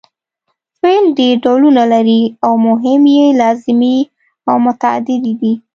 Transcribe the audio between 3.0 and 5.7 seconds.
یې لازمي او متعدي دي.